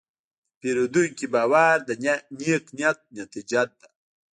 [0.03, 0.03] د
[0.59, 1.89] پیرودونکي باور د
[2.41, 3.85] نیک نیت نتیجه ده.